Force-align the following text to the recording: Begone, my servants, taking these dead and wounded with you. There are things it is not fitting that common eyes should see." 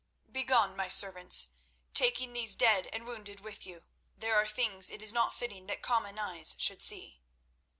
Begone, 0.31 0.75
my 0.75 0.87
servants, 0.87 1.51
taking 1.93 2.33
these 2.33 2.55
dead 2.55 2.87
and 2.91 3.05
wounded 3.05 3.39
with 3.39 3.67
you. 3.67 3.83
There 4.17 4.33
are 4.35 4.47
things 4.47 4.89
it 4.89 5.03
is 5.03 5.13
not 5.13 5.35
fitting 5.35 5.67
that 5.67 5.83
common 5.83 6.17
eyes 6.17 6.55
should 6.57 6.81
see." 6.81 7.21